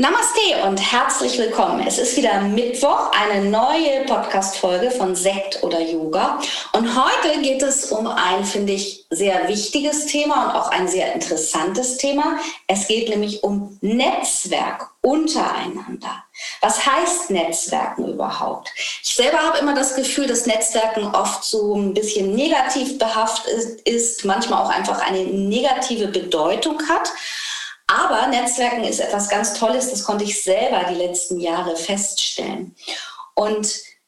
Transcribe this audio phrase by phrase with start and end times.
[0.00, 1.86] Namaste und herzlich willkommen.
[1.86, 6.40] Es ist wieder Mittwoch, eine neue Podcast-Folge von Sekt oder Yoga.
[6.72, 11.12] Und heute geht es um ein, finde ich, sehr wichtiges Thema und auch ein sehr
[11.12, 12.38] interessantes Thema.
[12.66, 16.24] Es geht nämlich um Netzwerk untereinander.
[16.62, 18.70] Was heißt Netzwerken überhaupt?
[19.04, 24.24] Ich selber habe immer das Gefühl, dass Netzwerken oft so ein bisschen negativ behaftet ist,
[24.24, 27.12] manchmal auch einfach eine negative Bedeutung hat.
[27.90, 32.76] Aber Netzwerken ist etwas ganz Tolles, das konnte ich selber die letzten Jahre feststellen.
[33.34, 33.66] Und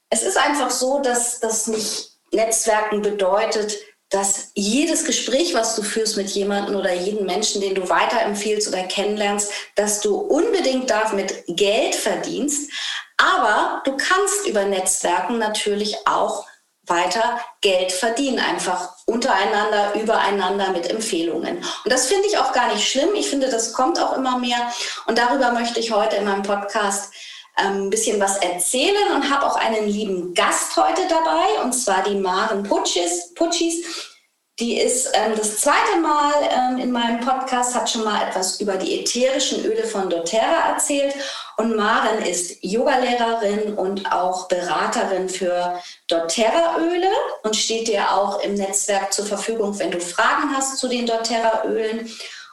[0.08, 3.76] es ist einfach so, dass das nicht Netzwerken bedeutet,
[4.08, 8.84] dass jedes Gespräch, was du führst mit jemandem oder jeden Menschen, den du weiterempfiehlst oder
[8.84, 12.70] kennenlernst, dass du unbedingt damit Geld verdienst.
[13.16, 16.46] Aber du kannst über Netzwerken natürlich auch
[16.86, 21.58] weiter Geld verdienen, einfach untereinander, übereinander mit Empfehlungen.
[21.58, 23.10] Und das finde ich auch gar nicht schlimm.
[23.14, 24.72] Ich finde, das kommt auch immer mehr.
[25.06, 27.12] Und darüber möchte ich heute in meinem Podcast
[27.56, 32.02] ähm, ein bisschen was erzählen und habe auch einen lieben Gast heute dabei, und zwar
[32.02, 33.32] die Maren Putschis.
[33.34, 34.11] Putschis.
[34.60, 38.76] Die ist ähm, das zweite Mal ähm, in meinem Podcast, hat schon mal etwas über
[38.76, 41.14] die ätherischen Öle von doTERRA erzählt.
[41.56, 47.08] Und Maren ist Yogalehrerin und auch Beraterin für doTERRA-Öle
[47.44, 52.10] und steht dir auch im Netzwerk zur Verfügung, wenn du Fragen hast zu den doTERRA-Ölen.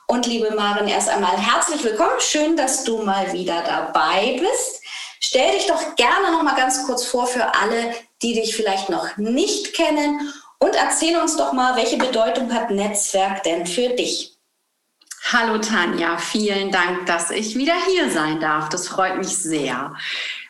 [0.08, 2.20] Und liebe Maren, erst einmal herzlich willkommen.
[2.20, 4.82] Schön, dass du mal wieder dabei bist.
[5.20, 9.18] Stell dich doch gerne noch mal ganz kurz vor für alle, die dich vielleicht noch
[9.18, 14.36] nicht kennen und erzähl uns doch mal, welche Bedeutung hat Netzwerk denn für dich?
[15.32, 18.70] Hallo Tanja, vielen Dank, dass ich wieder hier sein darf.
[18.70, 19.94] Das freut mich sehr.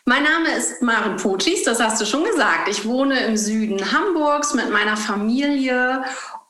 [0.04, 2.68] Mein Name ist Maren Potschis, das hast du schon gesagt.
[2.68, 6.02] Ich wohne im Süden Hamburgs mit meiner Familie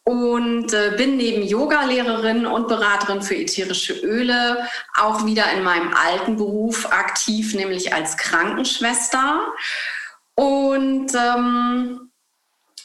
[0.05, 4.67] und äh, bin neben Yogalehrerin und Beraterin für ätherische Öle
[4.97, 9.41] auch wieder in meinem alten Beruf aktiv, nämlich als Krankenschwester.
[10.37, 12.10] Und ähm,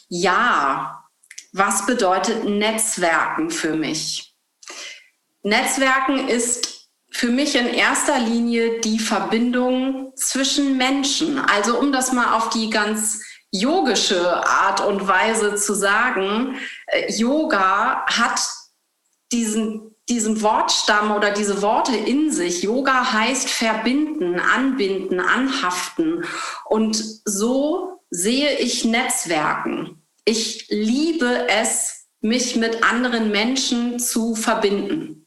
[0.07, 1.03] ja,
[1.53, 4.35] was bedeutet Netzwerken für mich?
[5.43, 11.39] Netzwerken ist für mich in erster Linie die Verbindung zwischen Menschen.
[11.39, 13.21] Also um das mal auf die ganz
[13.51, 18.41] yogische Art und Weise zu sagen, äh, Yoga hat
[19.31, 22.63] diesen, diesen Wortstamm oder diese Worte in sich.
[22.63, 26.25] Yoga heißt verbinden, anbinden, anhaften.
[26.65, 30.01] Und so sehe ich Netzwerken.
[30.23, 35.24] Ich liebe es, mich mit anderen Menschen zu verbinden.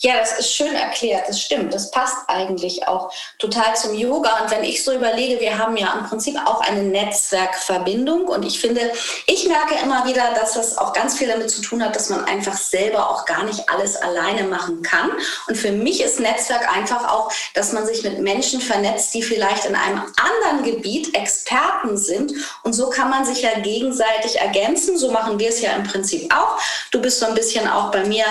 [0.00, 1.74] Ja, das ist schön erklärt, das stimmt.
[1.74, 4.44] Das passt eigentlich auch total zum Yoga.
[4.44, 8.28] Und wenn ich so überlege, wir haben ja im Prinzip auch eine Netzwerkverbindung.
[8.28, 8.92] Und ich finde,
[9.26, 12.24] ich merke immer wieder, dass das auch ganz viel damit zu tun hat, dass man
[12.26, 15.10] einfach selber auch gar nicht alles alleine machen kann.
[15.48, 19.64] Und für mich ist Netzwerk einfach auch, dass man sich mit Menschen vernetzt, die vielleicht
[19.64, 22.34] in einem anderen Gebiet Experten sind.
[22.62, 24.96] Und so kann man sich ja gegenseitig ergänzen.
[24.96, 26.60] So machen wir es ja im Prinzip auch.
[26.92, 28.26] Du bist so ein bisschen auch bei mir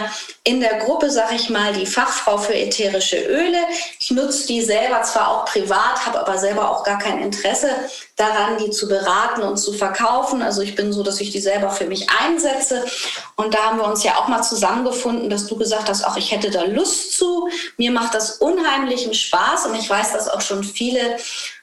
[0.46, 3.58] in der Gruppe, sag ich mal, die Fachfrau für ätherische Öle.
[4.00, 7.70] Ich nutze die selber zwar auch privat, habe aber selber auch gar kein Interesse
[8.16, 10.42] daran, die zu beraten und zu verkaufen.
[10.42, 12.86] Also ich bin so, dass ich die selber für mich einsetze.
[13.36, 16.32] Und da haben wir uns ja auch mal zusammengefunden, dass du gesagt hast, ach, ich
[16.32, 17.48] hätte da Lust zu.
[17.78, 21.18] Mir macht das unheimlichen Spaß und ich weiß, dass auch schon viele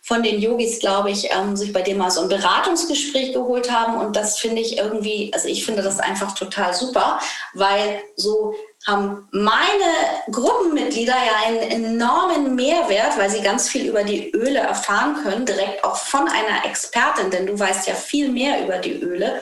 [0.04, 3.96] von den Yogis, glaube ich, ähm, sich bei dem mal so ein Beratungsgespräch geholt haben.
[3.96, 7.18] Und das finde ich irgendwie, also ich finde das einfach total super,
[7.54, 8.54] weil so
[8.86, 15.16] haben meine Gruppenmitglieder ja einen enormen Mehrwert, weil sie ganz viel über die Öle erfahren
[15.22, 19.40] können, direkt auch von einer Expertin, denn du weißt ja viel mehr über die Öle.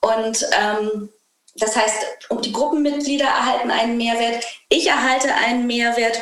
[0.00, 1.10] Und ähm,
[1.56, 1.96] das heißt,
[2.44, 6.20] die Gruppenmitglieder erhalten einen Mehrwert, ich erhalte einen Mehrwert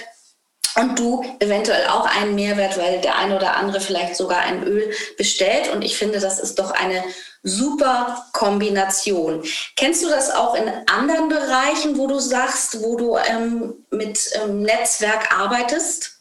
[0.81, 4.93] und du eventuell auch einen Mehrwert, weil der eine oder andere vielleicht sogar ein Öl
[5.17, 5.71] bestellt.
[5.73, 7.05] Und ich finde, das ist doch eine
[7.43, 9.43] super Kombination.
[9.77, 14.63] Kennst du das auch in anderen Bereichen, wo du sagst, wo du ähm, mit ähm,
[14.63, 16.21] Netzwerk arbeitest?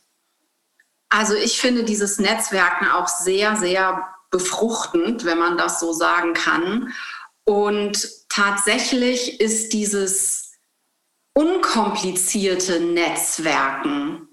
[1.10, 6.94] Also ich finde dieses Netzwerken auch sehr, sehr befruchtend, wenn man das so sagen kann.
[7.46, 10.54] Und tatsächlich ist dieses
[11.34, 14.29] unkomplizierte Netzwerken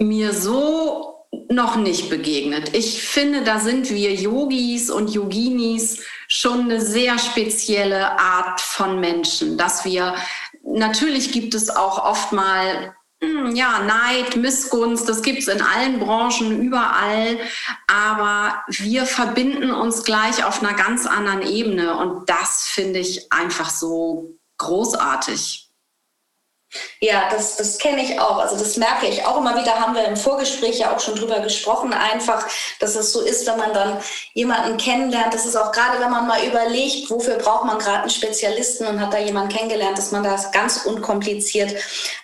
[0.00, 2.74] mir so noch nicht begegnet.
[2.74, 9.56] Ich finde, da sind wir Yogis und Yoginis schon eine sehr spezielle Art von Menschen,
[9.56, 10.14] dass wir
[10.64, 15.98] natürlich gibt es auch oft mal hm, ja, Neid, Missgunst, das gibt es in allen
[15.98, 17.38] Branchen, überall.
[17.86, 21.96] Aber wir verbinden uns gleich auf einer ganz anderen Ebene.
[21.96, 25.69] Und das finde ich einfach so großartig.
[27.00, 28.38] Ja, das, das kenne ich auch.
[28.38, 31.40] Also das merke ich auch immer wieder, haben wir im Vorgespräch ja auch schon drüber
[31.40, 32.46] gesprochen, einfach,
[32.78, 34.00] dass es so ist, wenn man dann
[34.34, 35.34] jemanden kennenlernt.
[35.34, 39.00] Das ist auch gerade, wenn man mal überlegt, wofür braucht man gerade einen Spezialisten und
[39.00, 41.74] hat da jemanden kennengelernt, dass man das ganz unkompliziert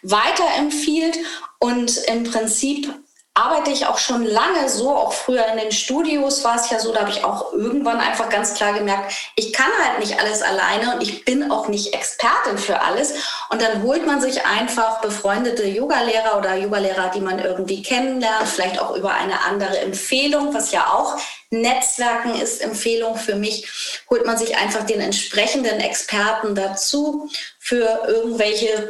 [0.02, 1.18] weiterempfiehlt.
[1.58, 2.92] Und im Prinzip
[3.36, 6.92] arbeite ich auch schon lange so, auch früher in den Studios war es ja so,
[6.92, 10.94] da habe ich auch irgendwann einfach ganz klar gemerkt, ich kann halt nicht alles alleine
[10.94, 13.14] und ich bin auch nicht Expertin für alles.
[13.50, 18.80] Und dann holt man sich einfach befreundete Yogalehrer oder Yogalehrer, die man irgendwie kennenlernt, vielleicht
[18.80, 21.18] auch über eine andere Empfehlung, was ja auch
[21.50, 23.68] Netzwerken ist Empfehlung für mich,
[24.10, 27.28] holt man sich einfach den entsprechenden Experten dazu
[27.58, 28.88] für irgendwelche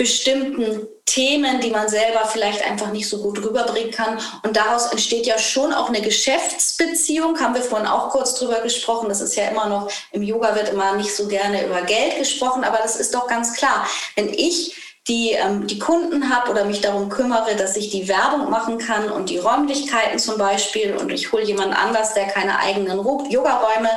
[0.00, 4.18] bestimmten Themen, die man selber vielleicht einfach nicht so gut rüberbringen kann.
[4.42, 9.10] Und daraus entsteht ja schon auch eine Geschäftsbeziehung, haben wir vorhin auch kurz drüber gesprochen.
[9.10, 12.64] Das ist ja immer noch, im Yoga wird immer nicht so gerne über Geld gesprochen,
[12.64, 13.86] aber das ist doch ganz klar.
[14.16, 14.74] Wenn ich
[15.06, 19.10] die, ähm, die Kunden habe oder mich darum kümmere, dass ich die Werbung machen kann
[19.10, 23.90] und die Räumlichkeiten zum Beispiel und ich hole jemand anders, der keine eigenen Yoga-Räume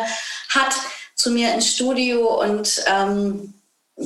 [0.50, 0.74] hat,
[1.16, 3.54] zu mir ins Studio und ähm,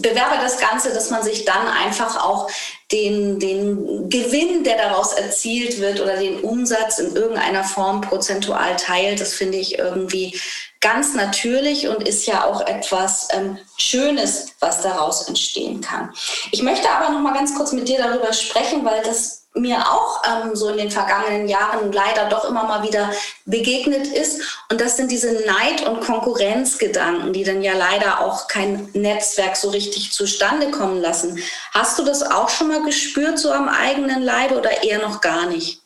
[0.02, 2.50] bewerbe das Ganze, dass man sich dann einfach auch
[2.92, 9.20] den, den Gewinn, der daraus erzielt wird oder den Umsatz in irgendeiner Form prozentual teilt.
[9.20, 10.40] Das finde ich irgendwie
[10.80, 16.14] ganz natürlich und ist ja auch etwas ähm, Schönes, was daraus entstehen kann.
[16.52, 20.24] Ich möchte aber noch mal ganz kurz mit dir darüber sprechen, weil das mir auch
[20.24, 23.12] ähm, so in den vergangenen Jahren leider doch immer mal wieder
[23.46, 24.42] begegnet ist.
[24.70, 29.70] Und das sind diese Neid- und Konkurrenzgedanken, die dann ja leider auch kein Netzwerk so
[29.70, 31.40] richtig zustande kommen lassen.
[31.74, 35.46] Hast du das auch schon mal gespürt, so am eigenen Leibe oder eher noch gar
[35.48, 35.82] nicht?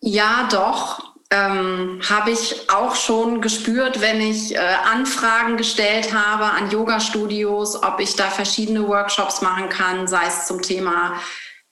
[0.00, 6.70] Ja, doch ähm, habe ich auch schon gespürt, wenn ich äh, Anfragen gestellt habe an
[6.70, 11.14] Yoga-Studios, ob ich da verschiedene Workshops machen kann, sei es zum Thema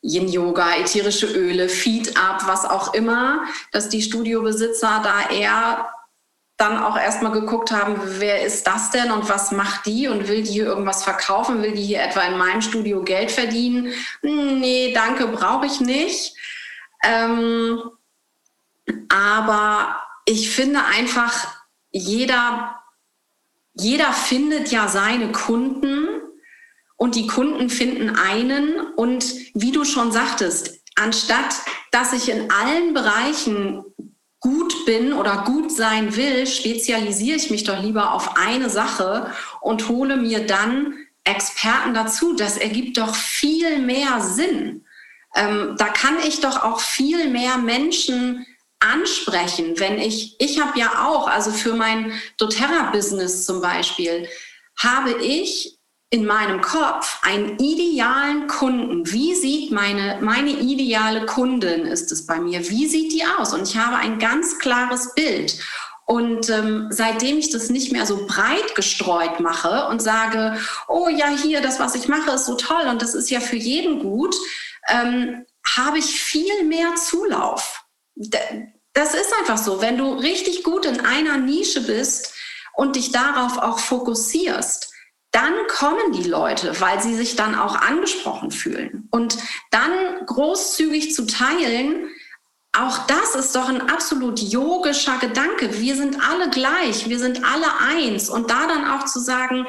[0.00, 5.90] Yin-Yoga, ätherische Öle, Feed-Up, was auch immer, dass die Studiobesitzer da eher
[6.56, 10.42] dann auch erstmal geguckt haben, wer ist das denn und was macht die und will
[10.42, 13.92] die hier irgendwas verkaufen, will die hier etwa in meinem Studio Geld verdienen?
[14.22, 16.34] Nee, danke, brauche ich nicht.
[17.02, 17.80] Ähm,
[19.08, 21.48] aber ich finde einfach,
[21.90, 22.80] jeder,
[23.74, 26.08] jeder findet ja seine Kunden
[26.96, 28.78] und die Kunden finden einen.
[28.96, 31.54] Und wie du schon sagtest, anstatt
[31.90, 33.84] dass ich in allen Bereichen
[34.38, 39.88] gut bin oder gut sein will, spezialisiere ich mich doch lieber auf eine Sache und
[39.88, 40.94] hole mir dann
[41.24, 42.34] Experten dazu.
[42.34, 44.84] Das ergibt doch viel mehr Sinn.
[45.34, 48.46] Ähm, da kann ich doch auch viel mehr Menschen
[48.80, 54.28] ansprechen, wenn ich, ich habe ja auch, also für mein doTERRA-Business zum Beispiel,
[54.76, 55.78] habe ich
[56.12, 59.12] in meinem Kopf einen idealen Kunden.
[59.12, 62.68] Wie sieht meine, meine ideale Kundin ist es bei mir?
[62.68, 63.54] Wie sieht die aus?
[63.54, 65.56] Und ich habe ein ganz klares Bild.
[66.06, 70.58] Und ähm, seitdem ich das nicht mehr so breit gestreut mache und sage,
[70.88, 73.54] oh ja, hier, das, was ich mache, ist so toll und das ist ja für
[73.54, 74.34] jeden gut,
[74.88, 75.46] ähm,
[75.76, 77.79] habe ich viel mehr Zulauf
[78.14, 79.80] das ist einfach so.
[79.80, 82.34] Wenn du richtig gut in einer Nische bist
[82.74, 84.92] und dich darauf auch fokussierst,
[85.32, 89.08] dann kommen die Leute, weil sie sich dann auch angesprochen fühlen.
[89.10, 89.38] Und
[89.70, 92.08] dann großzügig zu teilen,
[92.72, 95.80] auch das ist doch ein absolut yogischer Gedanke.
[95.80, 98.28] Wir sind alle gleich, wir sind alle eins.
[98.28, 99.66] Und da dann auch zu sagen,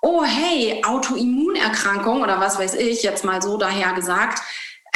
[0.00, 4.42] oh hey, Autoimmunerkrankung oder was weiß ich, jetzt mal so daher gesagt,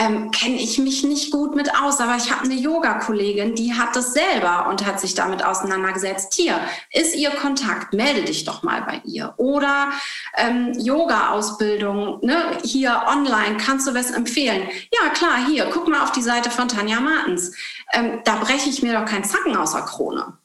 [0.02, 3.94] ähm, kenne ich mich nicht gut mit aus, aber ich habe eine Yoga-Kollegin, die hat
[3.94, 6.34] das selber und hat sich damit auseinandergesetzt.
[6.34, 6.58] Hier
[6.90, 9.34] ist ihr Kontakt, melde dich doch mal bei ihr.
[9.36, 9.90] Oder
[10.36, 12.58] ähm, Yoga-Ausbildung, ne?
[12.64, 14.68] hier online, kannst du was empfehlen?
[14.92, 17.54] Ja, klar, hier, guck mal auf die Seite von Tanja Martens.
[17.92, 20.36] Ähm, da breche ich mir doch keinen Zacken aus der Krone.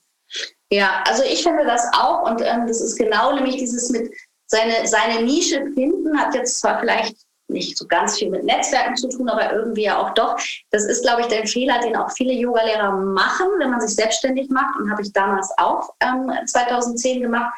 [0.70, 4.12] Ja, also ich finde das auch und ähm, das ist genau nämlich dieses mit
[4.46, 9.10] seine, seine Nische finden, hat jetzt zwar vielleicht nicht so ganz viel mit Netzwerken zu
[9.10, 10.38] tun, aber irgendwie ja auch doch.
[10.72, 14.50] Das ist, glaube ich, der Fehler, den auch viele Yogalehrer machen, wenn man sich selbstständig
[14.50, 14.80] macht.
[14.80, 17.54] Und habe ich damals auch ähm, 2010 gemacht.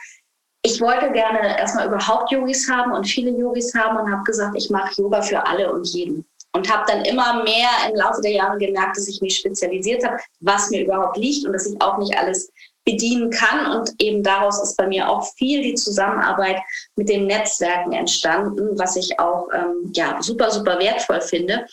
[0.61, 4.69] Ich wollte gerne erstmal überhaupt Yogis haben und viele Yogis haben und habe gesagt, ich
[4.69, 6.25] mache Yoga für alle und jeden.
[6.53, 10.17] Und habe dann immer mehr im Laufe der Jahre gemerkt, dass ich mich spezialisiert habe,
[10.39, 12.51] was mir überhaupt liegt und dass ich auch nicht alles
[12.91, 13.71] bedienen kann.
[13.71, 16.57] Und eben daraus ist bei mir auch viel die Zusammenarbeit
[16.95, 21.65] mit den Netzwerken entstanden, was ich auch ähm, ja, super, super wertvoll finde.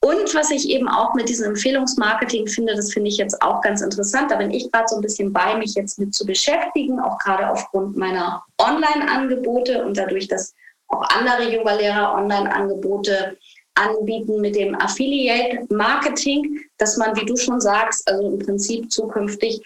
[0.00, 3.80] Und was ich eben auch mit diesem Empfehlungsmarketing finde, das finde ich jetzt auch ganz
[3.80, 4.30] interessant.
[4.30, 7.50] Da bin ich gerade so ein bisschen bei, mich jetzt mit zu beschäftigen, auch gerade
[7.50, 10.54] aufgrund meiner Online-Angebote und dadurch, dass
[10.88, 13.36] auch andere Yoga-Lehrer Online-Angebote
[13.74, 19.62] anbieten mit dem Affiliate-Marketing, dass man, wie du schon sagst, also im Prinzip zukünftig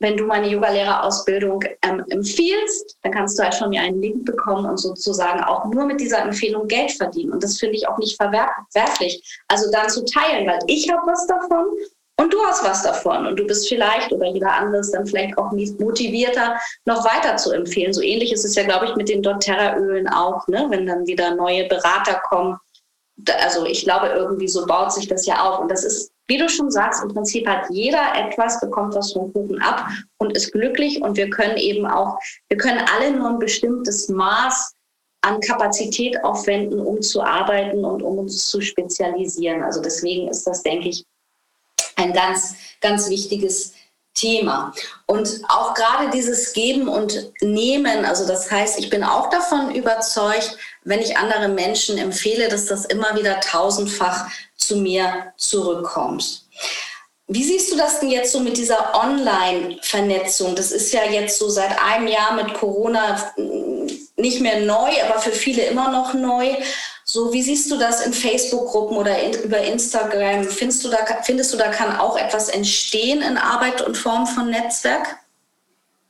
[0.00, 4.66] wenn du meine Yogalehrerausbildung ähm, empfiehlst, dann kannst du halt schon mir einen Link bekommen
[4.66, 7.32] und sozusagen auch nur mit dieser Empfehlung Geld verdienen.
[7.32, 9.22] Und das finde ich auch nicht verwerflich.
[9.48, 11.66] Also dann zu teilen, weil ich habe was davon
[12.20, 13.26] und du hast was davon.
[13.26, 17.52] Und du bist vielleicht oder jeder andere ist dann vielleicht auch motivierter, noch weiter zu
[17.52, 17.92] empfehlen.
[17.92, 20.66] So ähnlich ist es ja, glaube ich, mit den doTERRA-Ölen auch, ne?
[20.68, 22.58] wenn dann wieder neue Berater kommen.
[23.42, 25.60] Also ich glaube, irgendwie so baut sich das ja auf.
[25.60, 29.32] Und das ist wie du schon sagst, im Prinzip hat jeder etwas, bekommt was vom
[29.32, 31.02] Kuchen ab und ist glücklich.
[31.02, 32.18] Und wir können eben auch,
[32.48, 34.76] wir können alle nur ein bestimmtes Maß
[35.22, 39.64] an Kapazität aufwenden, um zu arbeiten und um uns zu spezialisieren.
[39.64, 41.04] Also deswegen ist das, denke ich,
[41.96, 43.74] ein ganz, ganz wichtiges
[44.14, 44.72] Thema.
[45.06, 50.56] Und auch gerade dieses Geben und Nehmen, also das heißt, ich bin auch davon überzeugt,
[50.84, 56.42] wenn ich andere Menschen empfehle, dass das immer wieder tausendfach zu mir zurückkommt.
[57.32, 60.56] Wie siehst du das denn jetzt so mit dieser Online-Vernetzung?
[60.56, 63.32] Das ist ja jetzt so seit einem Jahr mit Corona
[64.16, 66.56] nicht mehr neu, aber für viele immer noch neu.
[67.04, 70.44] So, wie siehst du das in Facebook-Gruppen oder in, über Instagram?
[70.44, 74.50] Findest du, da, findest du, da kann auch etwas entstehen in Arbeit und Form von
[74.50, 75.16] Netzwerk?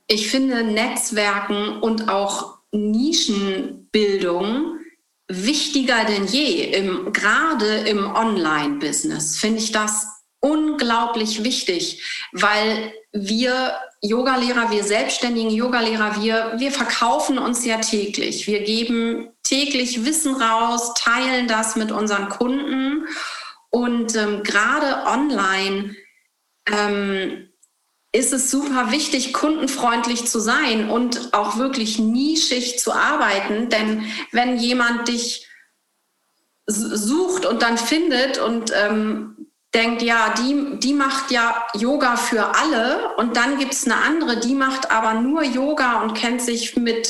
[0.07, 4.79] Ich finde Netzwerken und auch Nischenbildung
[5.27, 6.63] wichtiger denn je.
[6.73, 10.07] Im, gerade im Online-Business finde ich das
[10.39, 18.47] unglaublich wichtig, weil wir Yogalehrer, wir selbstständigen Yogalehrer, wir, wir verkaufen uns ja täglich.
[18.47, 23.05] Wir geben täglich Wissen raus, teilen das mit unseren Kunden
[23.69, 25.95] und ähm, gerade online
[26.65, 27.50] ähm,
[28.13, 33.69] ist es super wichtig, kundenfreundlich zu sein und auch wirklich nischig zu arbeiten.
[33.69, 35.47] Denn wenn jemand dich
[36.67, 43.15] sucht und dann findet und ähm, denkt, ja, die, die macht ja Yoga für alle
[43.15, 47.09] und dann gibt es eine andere, die macht aber nur Yoga und kennt sich mit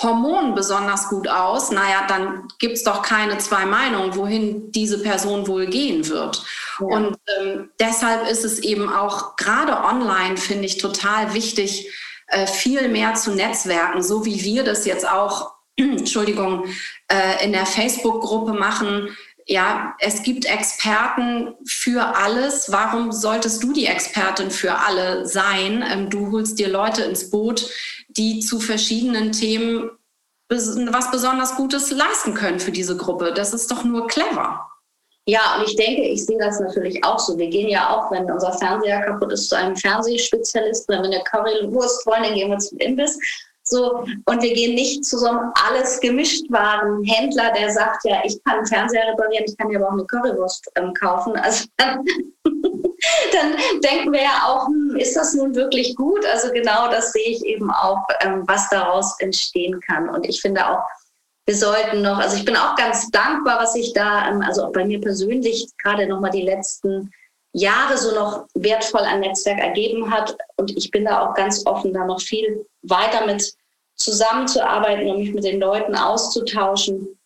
[0.00, 5.48] Hormonen besonders gut aus, naja, dann gibt es doch keine zwei Meinungen, wohin diese Person
[5.48, 6.44] wohl gehen wird.
[6.80, 11.90] Und ähm, deshalb ist es eben auch gerade online, finde ich, total wichtig,
[12.28, 16.66] äh, viel mehr zu netzwerken, so wie wir das jetzt auch, Entschuldigung,
[17.08, 19.16] äh, in der Facebook-Gruppe machen.
[19.46, 22.70] Ja, es gibt Experten für alles.
[22.70, 25.82] Warum solltest du die Expertin für alle sein?
[25.90, 27.70] Ähm, du holst dir Leute ins Boot,
[28.08, 29.90] die zu verschiedenen Themen
[30.50, 33.32] was besonders Gutes leisten können für diese Gruppe.
[33.34, 34.66] Das ist doch nur clever.
[35.28, 37.36] Ja, und ich denke, ich sehe das natürlich auch so.
[37.36, 40.94] Wir gehen ja auch, wenn unser Fernseher kaputt ist, zu einem Fernsehspezialisten.
[40.94, 43.18] Wenn wir eine Currywurst wollen, dann gehen wir zum Imbiss.
[43.62, 48.22] So, und wir gehen nicht zu so einem alles gemischt waren Händler, der sagt, ja,
[48.24, 51.36] ich kann einen Fernseher reparieren, ich kann ja aber auch eine Currywurst ähm, kaufen.
[51.36, 52.02] Also dann,
[52.46, 56.24] dann, denken wir ja auch, hm, ist das nun wirklich gut?
[56.24, 60.08] Also genau das sehe ich eben auch, ähm, was daraus entstehen kann.
[60.08, 60.80] Und ich finde auch,
[61.48, 64.72] wir sollten noch, also ich bin auch ganz dankbar, was sich da, ähm, also auch
[64.72, 67.10] bei mir persönlich gerade nochmal die letzten
[67.54, 70.36] Jahre so noch wertvoll an Netzwerk ergeben hat.
[70.56, 73.50] Und ich bin da auch ganz offen, da noch viel weiter mit
[73.94, 77.18] zusammenzuarbeiten und mich mit den Leuten auszutauschen.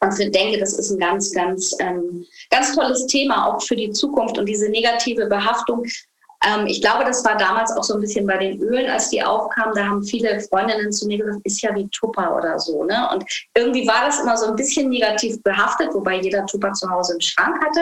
[0.00, 3.92] Und ich denke, das ist ein ganz, ganz, ähm, ganz tolles Thema auch für die
[3.92, 5.86] Zukunft und diese negative Behaftung.
[6.44, 9.22] Ähm, ich glaube, das war damals auch so ein bisschen bei den Ölen, als die
[9.22, 9.74] aufkamen.
[9.74, 12.84] Da haben viele Freundinnen zu mir gesagt, ist ja wie Tupper oder so.
[12.84, 13.08] Ne?
[13.12, 13.24] Und
[13.54, 17.20] irgendwie war das immer so ein bisschen negativ behaftet, wobei jeder Tupper zu Hause im
[17.20, 17.80] Schrank hatte.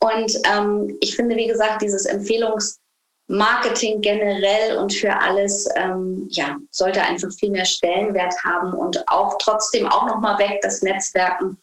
[0.00, 7.02] Und ähm, ich finde, wie gesagt, dieses Empfehlungsmarketing generell und für alles, ähm, ja, sollte
[7.02, 11.56] einfach viel mehr Stellenwert haben und auch trotzdem auch nochmal weg das Netzwerken,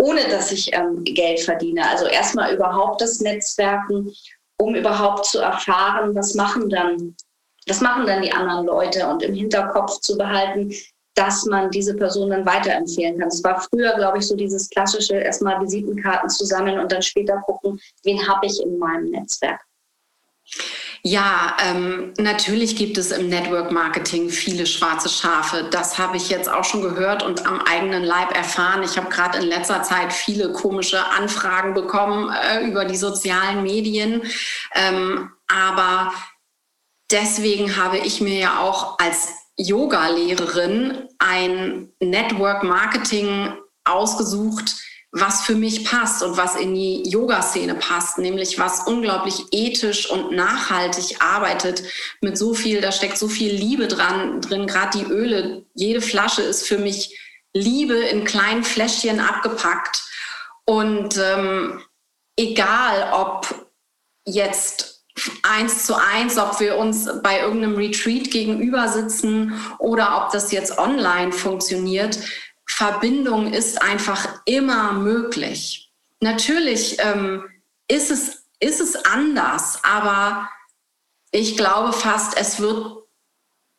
[0.00, 1.88] ohne dass ich ähm, Geld verdiene.
[1.88, 4.10] Also erstmal überhaupt das Netzwerken,
[4.58, 7.16] um überhaupt zu erfahren, was machen dann,
[7.66, 10.72] was machen dann die anderen Leute und im Hinterkopf zu behalten,
[11.14, 13.28] dass man diese Person dann weiterempfehlen kann.
[13.28, 17.80] Es war früher, glaube ich, so dieses klassische erstmal Visitenkarten zusammen und dann später gucken,
[18.02, 19.60] wen habe ich in meinem Netzwerk.
[21.06, 25.68] Ja, ähm, natürlich gibt es im Network Marketing viele schwarze Schafe.
[25.70, 28.82] Das habe ich jetzt auch schon gehört und am eigenen Leib erfahren.
[28.82, 34.22] Ich habe gerade in letzter Zeit viele komische Anfragen bekommen äh, über die sozialen Medien.
[34.74, 36.10] Ähm, aber
[37.10, 43.52] deswegen habe ich mir ja auch als Yoga-Lehrerin ein Network Marketing
[43.84, 44.74] ausgesucht,
[45.16, 50.32] was für mich passt und was in die Yoga-Szene passt, nämlich was unglaublich ethisch und
[50.32, 51.84] nachhaltig arbeitet
[52.20, 55.64] mit so viel, da steckt so viel Liebe dran, drin, gerade die Öle.
[55.74, 57.16] Jede Flasche ist für mich
[57.52, 60.02] Liebe in kleinen Fläschchen abgepackt.
[60.64, 61.80] Und ähm,
[62.36, 63.54] egal, ob
[64.26, 65.04] jetzt
[65.44, 70.76] eins zu eins, ob wir uns bei irgendeinem Retreat gegenüber sitzen oder ob das jetzt
[70.76, 72.18] online funktioniert,
[72.66, 75.92] Verbindung ist einfach immer möglich.
[76.20, 77.44] Natürlich ähm,
[77.88, 80.48] ist, es, ist es anders, aber
[81.30, 83.04] ich glaube fast, es wird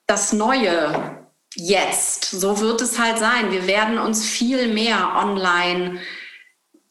[0.08, 1.26] das Neue
[1.56, 2.26] jetzt.
[2.26, 3.52] So wird es halt sein.
[3.52, 6.00] Wir werden uns viel mehr online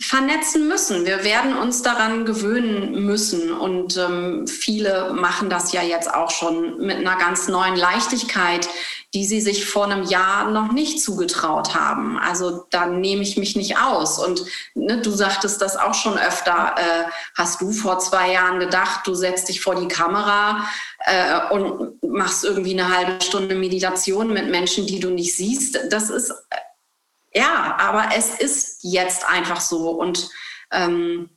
[0.00, 1.06] vernetzen müssen.
[1.06, 3.52] Wir werden uns daran gewöhnen müssen.
[3.52, 8.68] Und ähm, viele machen das ja jetzt auch schon mit einer ganz neuen Leichtigkeit,
[9.14, 12.18] die sie sich vor einem Jahr noch nicht zugetraut haben.
[12.18, 14.18] Also da nehme ich mich nicht aus.
[14.18, 14.44] Und
[14.74, 16.74] ne, du sagtest das auch schon öfter.
[16.76, 17.04] Äh,
[17.38, 20.66] hast du vor zwei Jahren gedacht, du setzt dich vor die Kamera
[21.06, 25.78] äh, und machst irgendwie eine halbe Stunde Meditation mit Menschen, die du nicht siehst?
[25.90, 29.90] Das ist äh, ja, aber es ist jetzt einfach so.
[29.90, 30.28] Und
[30.72, 31.30] ähm,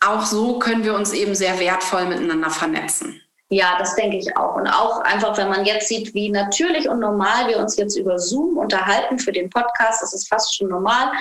[0.00, 3.20] auch so können wir uns eben sehr wertvoll miteinander vernetzen.
[3.50, 4.56] Ja, das denke ich auch.
[4.56, 8.18] Und auch einfach, wenn man jetzt sieht, wie natürlich und normal wir uns jetzt über
[8.18, 11.12] Zoom unterhalten für den Podcast, das ist fast schon normal.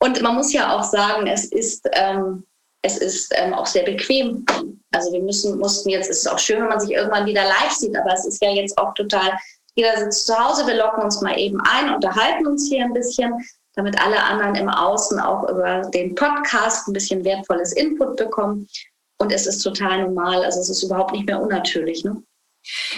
[0.00, 2.44] Und man muss ja auch sagen, es ist, ähm,
[2.82, 4.44] es ist ähm, auch sehr bequem.
[4.92, 7.72] Also wir müssen, mussten jetzt, es ist auch schön, wenn man sich irgendwann wieder live
[7.72, 9.30] sieht, aber es ist ja jetzt auch total,
[9.74, 13.32] jeder sitzt zu Hause, wir locken uns mal eben ein, unterhalten uns hier ein bisschen,
[13.74, 18.66] damit alle anderen im Außen auch über den Podcast ein bisschen wertvolles Input bekommen.
[19.20, 20.42] Und es ist total normal.
[20.44, 22.04] Also es ist überhaupt nicht mehr unnatürlich.
[22.04, 22.22] Ne?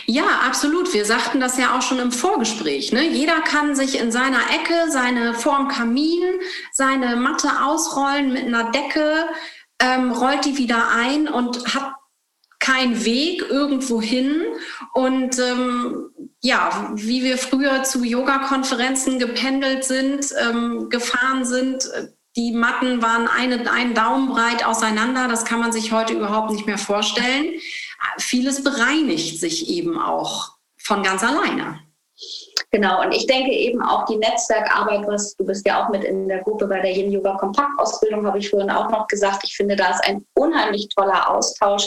[0.06, 0.94] Ja, absolut.
[0.94, 2.92] Wir sagten das ja auch schon im Vorgespräch.
[2.92, 3.08] Ne?
[3.08, 6.22] Jeder kann sich in seiner Ecke seine vorm Kamin,
[6.72, 9.26] seine Matte ausrollen mit einer Decke,
[9.80, 11.94] ähm, rollt die wieder ein und hat
[12.60, 14.44] keinen Weg irgendwo hin.
[14.94, 21.90] Und ähm, ja, wie wir früher zu Yoga-Konferenzen gependelt sind, ähm, gefahren sind,
[22.36, 25.28] die Matten waren eine, einen Daumen breit auseinander.
[25.28, 27.60] Das kann man sich heute überhaupt nicht mehr vorstellen.
[28.18, 31.80] Vieles bereinigt sich eben auch von ganz alleine.
[32.70, 36.28] Genau, und ich denke eben auch die Netzwerkarbeit, was du bist ja auch mit in
[36.28, 39.44] der Gruppe bei der Yin Yoga Kompakt Ausbildung, habe ich vorhin auch noch gesagt.
[39.44, 41.86] Ich finde, da ist ein unheimlich toller Austausch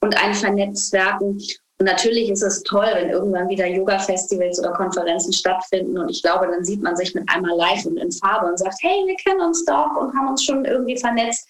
[0.00, 1.38] und ein Vernetzwerken.
[1.82, 5.98] Und natürlich ist es toll, wenn irgendwann wieder Yoga-Festivals oder Konferenzen stattfinden.
[5.98, 8.76] Und ich glaube, dann sieht man sich mit einmal live und in Farbe und sagt,
[8.82, 11.44] hey, wir kennen uns doch und haben uns schon irgendwie vernetzt.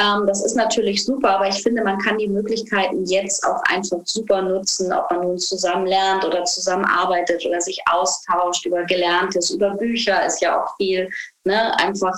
[0.00, 3.98] Ähm, das ist natürlich super, aber ich finde, man kann die Möglichkeiten jetzt auch einfach
[4.04, 9.72] super nutzen, ob man nun zusammen lernt oder zusammenarbeitet oder sich austauscht über Gelerntes, über
[9.74, 11.06] Bücher ist ja auch viel.
[11.44, 11.78] Ne?
[11.78, 12.14] Einfach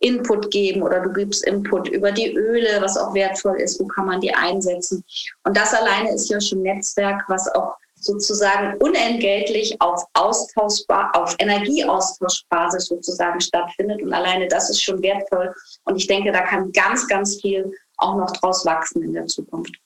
[0.00, 4.06] Input geben oder du gibst Input über die Öle, was auch wertvoll ist, wo kann
[4.06, 5.04] man die einsetzen.
[5.44, 12.86] Und das alleine ist ja schon Netzwerk, was auch sozusagen unentgeltlich auf austauschbar, auf Energieaustauschbasis
[12.86, 14.02] sozusagen stattfindet.
[14.02, 15.54] Und alleine das ist schon wertvoll.
[15.84, 19.76] Und ich denke, da kann ganz, ganz viel auch noch draus wachsen in der Zukunft.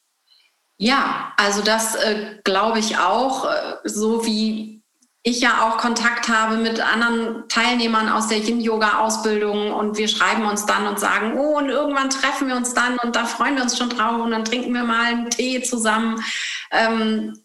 [0.77, 4.84] Ja, also das äh, glaube ich auch, äh, so wie
[5.27, 10.67] ich ja auch Kontakt habe mit anderen Teilnehmern aus der Yin-Yoga-Ausbildung und wir schreiben uns
[10.67, 13.79] dann und sagen, oh, und irgendwann treffen wir uns dann und da freuen wir uns
[13.79, 16.23] schon drauf und dann trinken wir mal einen Tee zusammen.
[16.71, 17.43] Ähm,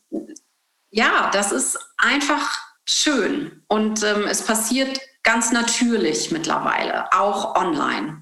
[0.91, 8.21] ja, das ist einfach schön und ähm, es passiert ganz natürlich mittlerweile, auch online.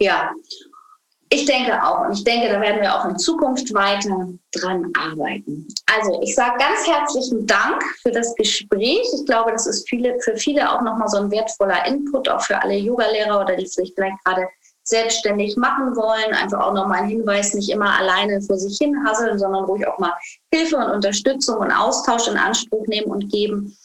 [0.00, 0.32] Ja,
[1.30, 2.06] ich denke auch.
[2.06, 5.66] Und ich denke, da werden wir auch in Zukunft weiter dran arbeiten.
[5.94, 9.06] Also ich sage ganz herzlichen Dank für das Gespräch.
[9.14, 12.60] Ich glaube, das ist viele, für viele auch nochmal so ein wertvoller Input, auch für
[12.62, 14.48] alle Yogalehrer oder die sich vielleicht gerade
[14.84, 16.34] selbstständig machen wollen.
[16.34, 19.98] Einfach auch nochmal ein Hinweis, nicht immer alleine vor sich hin hasseln, sondern ruhig auch
[19.98, 20.14] mal
[20.52, 23.76] Hilfe und Unterstützung und Austausch in Anspruch nehmen und geben.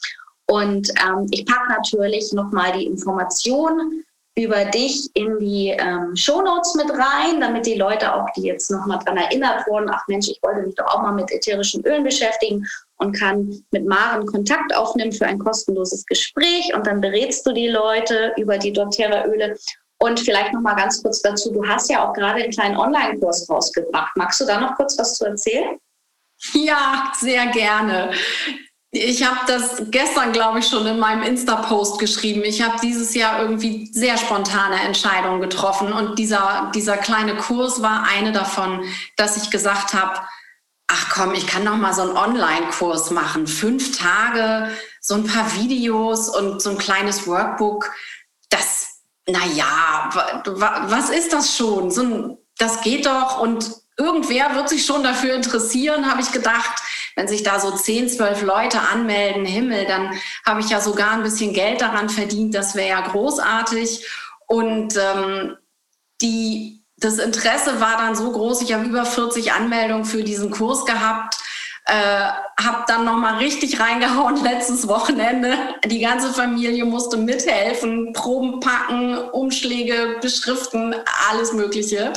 [0.48, 6.90] Und ähm, ich packe natürlich nochmal die Informationen über dich in die ähm, Shownotes mit
[6.90, 10.62] rein, damit die Leute auch, die jetzt nochmal dran erinnert wurden, ach Mensch, ich wollte
[10.62, 12.66] mich doch auch mal mit ätherischen Ölen beschäftigen
[12.98, 17.68] und kann mit Maren Kontakt aufnehmen für ein kostenloses Gespräch und dann berätst du die
[17.68, 19.56] Leute über die doTERRA-Öle.
[20.00, 23.50] Und vielleicht noch mal ganz kurz dazu, du hast ja auch gerade einen kleinen Online-Kurs
[23.50, 24.12] rausgebracht.
[24.18, 25.78] Magst du da noch kurz was zu erzählen?
[26.54, 28.12] Ja, sehr gerne.
[28.96, 32.44] Ich habe das gestern, glaube ich, schon in meinem Insta-Post geschrieben.
[32.44, 38.04] Ich habe dieses Jahr irgendwie sehr spontane Entscheidungen getroffen und dieser, dieser kleine Kurs war
[38.04, 40.22] eine davon, dass ich gesagt habe,
[40.86, 43.48] ach komm, ich kann noch mal so einen Online-Kurs machen.
[43.48, 44.70] Fünf Tage,
[45.02, 47.92] so ein paar Videos und so ein kleines Workbook.
[48.50, 50.12] Das, naja,
[50.46, 51.90] was ist das schon?
[51.90, 56.84] So ein, das geht doch und irgendwer wird sich schon dafür interessieren, habe ich gedacht
[57.16, 61.24] wenn sich da so 10, 12 Leute anmelden, Himmel, dann habe ich ja sogar ein
[61.24, 62.56] bisschen Geld daran verdient.
[62.56, 64.06] Das wäre ja großartig.
[64.48, 65.58] Und ähm,
[66.22, 68.62] die, das Interesse war dann so groß.
[68.62, 71.38] Ich habe über 40 Anmeldungen für diesen Kurs gehabt.
[71.86, 72.30] Äh,
[72.62, 75.58] habe dann noch mal richtig reingehauen letztes Wochenende.
[75.86, 80.96] Die ganze Familie musste mithelfen, Proben packen, Umschläge beschriften,
[81.30, 82.14] alles Mögliche.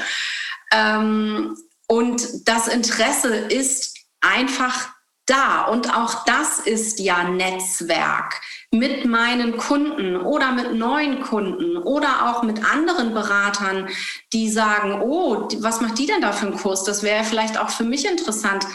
[0.73, 1.57] Ähm,
[1.89, 3.96] und das Interesse ist
[4.27, 4.89] einfach
[5.27, 5.63] da.
[5.63, 12.43] Und auch das ist ja Netzwerk mit meinen Kunden oder mit neuen Kunden oder auch
[12.43, 13.89] mit anderen Beratern,
[14.33, 16.85] die sagen, oh, was macht die denn da für einen Kurs?
[16.85, 18.67] Das wäre vielleicht auch für mich interessant.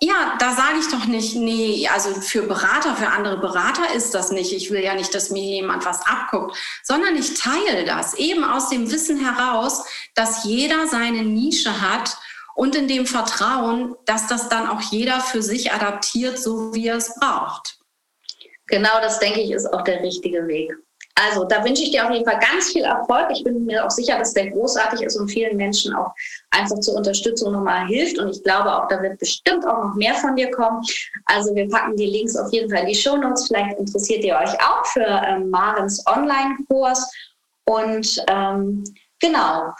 [0.00, 4.30] Ja, da sage ich doch nicht, nee, also für Berater, für andere Berater ist das
[4.30, 4.52] nicht.
[4.52, 8.68] Ich will ja nicht, dass mir jemand was abguckt, sondern ich teile das eben aus
[8.68, 9.84] dem Wissen heraus,
[10.14, 12.16] dass jeder seine Nische hat
[12.58, 16.96] und in dem Vertrauen, dass das dann auch jeder für sich adaptiert, so wie er
[16.96, 17.78] es braucht.
[18.66, 20.74] Genau das, denke ich, ist auch der richtige Weg.
[21.14, 23.28] Also da wünsche ich dir auf jeden Fall ganz viel Erfolg.
[23.30, 26.12] Ich bin mir auch sicher, dass der großartig ist und vielen Menschen auch
[26.50, 28.18] einfach zur Unterstützung nochmal hilft.
[28.18, 30.82] Und ich glaube auch, da wird bestimmt auch noch mehr von dir kommen.
[31.26, 33.46] Also wir packen die Links auf jeden Fall in die Show Notes.
[33.46, 37.08] Vielleicht interessiert ihr euch auch für ähm, Marens Online-Kurs.
[37.66, 38.82] Und ähm,
[39.20, 39.72] genau,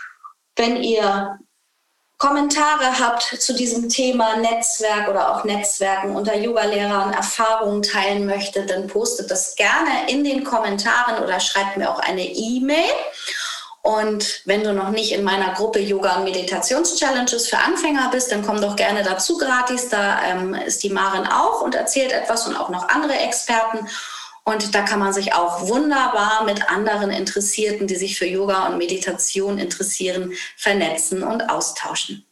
[0.55, 1.38] wenn ihr
[2.18, 8.88] Kommentare habt zu diesem Thema Netzwerk oder auch Netzwerken unter Yoga-Lehrern Erfahrungen teilen möchtet, dann
[8.88, 12.90] postet das gerne in den Kommentaren oder schreibt mir auch eine E-Mail.
[13.83, 18.44] Und wenn du noch nicht in meiner Gruppe Yoga und Meditations-Challenges für Anfänger bist, dann
[18.44, 19.88] komm doch gerne dazu gratis.
[19.88, 23.88] Da ähm, ist die Marin auch und erzählt etwas und auch noch andere Experten.
[24.48, 28.78] Und da kann man sich auch wunderbar mit anderen Interessierten, die sich für Yoga und
[28.78, 32.26] Meditation interessieren, vernetzen und austauschen.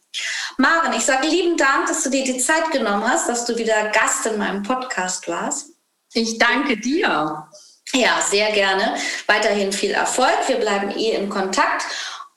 [0.57, 3.89] Maren, ich sage lieben Dank, dass du dir die Zeit genommen hast, dass du wieder
[3.89, 5.67] Gast in meinem Podcast warst.
[6.11, 7.47] Ich danke dir.
[7.93, 8.95] Ja, sehr gerne.
[9.27, 10.39] Weiterhin viel Erfolg.
[10.47, 11.85] Wir bleiben eh in Kontakt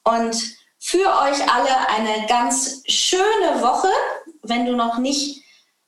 [0.04, 0.36] und
[0.78, 3.88] für euch alle eine ganz schöne Woche.
[4.42, 5.42] Wenn du noch nicht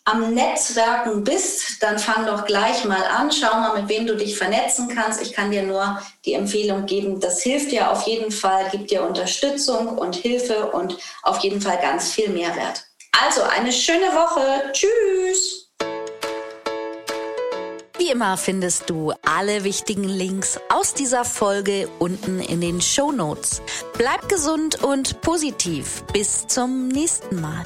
[0.04, 3.30] am Netzwerken bist, dann fang doch gleich mal an.
[3.30, 5.22] Schau mal, mit wem du dich vernetzen kannst.
[5.22, 9.02] Ich kann dir nur die Empfehlung geben, das hilft dir auf jeden Fall, gibt dir
[9.02, 12.84] Unterstützung und Hilfe und auf jeden Fall ganz viel Mehrwert.
[13.24, 14.72] Also eine schöne Woche.
[14.72, 15.68] Tschüss.
[17.98, 23.62] Wie immer findest du alle wichtigen Links aus dieser Folge unten in den Show Notes.
[23.96, 26.02] Bleib gesund und positiv.
[26.12, 27.64] Bis zum nächsten Mal.